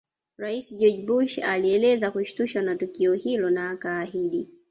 Rais 0.37 0.67
George 0.79 1.01
Bush 1.07 1.37
alieleza 1.43 2.11
kushtushwa 2.11 2.61
na 2.61 2.75
tukio 2.75 3.13
hilo 3.13 3.49
na 3.49 3.69
akaahidi 3.69 4.49